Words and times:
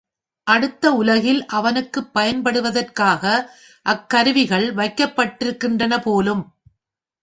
அடுத்த 0.47 0.93
உலகில் 0.93 1.45
அவனுக்குப் 1.49 2.13
பயன்படுவதற்காக 2.13 3.23
அக்கருவிகள் 3.85 4.67
வைக்கப்படுகின்றனபோலும். 4.75 6.43